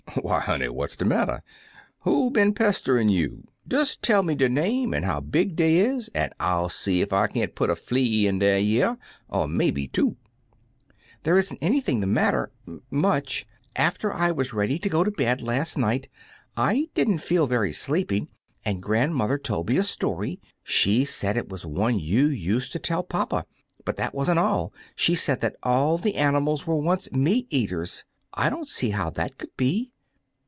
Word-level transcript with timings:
Why, 0.21 0.41
hoaey, 0.41 0.67
what*a 0.69 0.97
de 0.97 1.05
matter? 1.05 1.41
Who 2.01 2.29
been 2.31 2.53
peaterin* 2.53 3.07
you? 3.09 3.45
Dea 3.65 3.85
tell 4.01 4.23
me 4.23 4.35
der 4.35 4.49
name, 4.49 4.93
an' 4.93 5.03
how 5.03 5.21
big 5.21 5.55
dey 5.55 5.85
ia, 5.85 6.01
an' 6.13 6.31
Til 6.37 6.37
aee 6.41 7.01
ef 7.01 7.13
I 7.13 7.27
can^ 7.27 7.55
put 7.55 7.69
a 7.69 7.77
flea 7.77 8.27
in 8.27 8.39
der 8.39 8.55
y*ear— 8.57 8.97
an* 9.31 9.55
maybe 9.55 9.87
two, 9.87 10.17
^^There 11.23 11.37
ian*t 11.37 11.57
anything 11.65 12.01
the 12.01 12.07
matter— 12.07 12.51
much. 12.91 13.45
After 13.77 14.11
I 14.13 14.31
waa 14.31 14.43
ready 14.51 14.77
to 14.79 14.89
go 14.89 15.05
to 15.05 15.11
bed 15.11 15.39
laat 15.39 15.39
8i 15.39 15.39
Uncle 15.39 15.47
Remus 15.47 15.69
Returns 15.73 15.77
night, 15.77 16.09
I 16.57 16.89
did 16.93 17.07
n*t 17.07 17.17
feel 17.19 17.47
very 17.47 17.71
sleepy, 17.71 18.27
and 18.65 18.83
grand 18.83 19.15
mother 19.15 19.37
told 19.37 19.69
me 19.69 19.77
a 19.77 19.83
story. 19.83 20.41
She 20.61 21.05
said 21.05 21.37
it 21.37 21.47
was 21.49 21.65
one 21.65 21.99
you 21.99 22.25
used 22.27 22.73
to 22.73 22.79
tell 22.79 23.03
to 23.03 23.07
papa. 23.07 23.45
But 23.85 23.95
that 23.95 24.13
was 24.13 24.29
n't 24.29 24.39
all: 24.39 24.73
she 24.93 25.15
said 25.15 25.39
that 25.39 25.55
all 25.63 25.97
the 25.97 26.15
animals 26.15 26.67
were 26.67 26.77
once 26.77 27.09
meat 27.13 27.47
eaters. 27.49 28.03
I 28.33 28.49
don't 28.49 28.67
see 28.67 28.89
how 28.89 29.09
that 29.11 29.37
could 29.37 29.55
be." 29.55 29.87